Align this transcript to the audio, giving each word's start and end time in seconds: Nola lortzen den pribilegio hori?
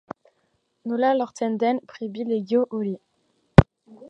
Nola 0.91 1.11
lortzen 1.19 1.59
den 1.65 1.83
pribilegio 1.93 2.65
hori? 2.79 2.97